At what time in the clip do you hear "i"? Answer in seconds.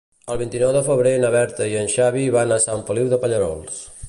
1.75-1.77